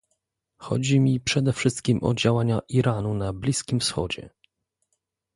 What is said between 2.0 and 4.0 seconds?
o działania Iranu na Bliskim